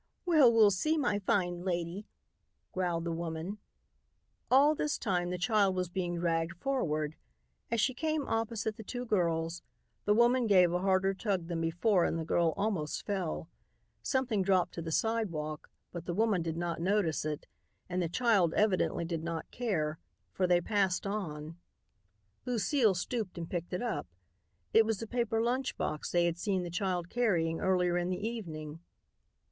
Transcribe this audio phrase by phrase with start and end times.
[0.25, 2.07] "Well, we'll see, my fine lady,"
[2.71, 3.59] growled the woman.
[4.49, 7.15] All this time the child was being dragged forward.
[7.69, 9.61] As she came opposite the two girls,
[10.05, 13.47] the woman gave a harder tug than before and the girl almost fell.
[14.01, 17.45] Something dropped to the sidewalk, but the woman did not notice it,
[17.87, 19.99] and the child evidently did not care,
[20.31, 21.59] for they passed on.
[22.47, 24.07] Lucile stooped and picked it up.
[24.73, 28.27] It was the paper lunch box they had seen the child carrying earlier in the
[28.27, 28.79] evening.